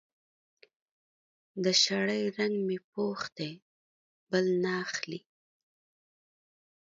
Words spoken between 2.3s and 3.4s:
رنګ مې پوخ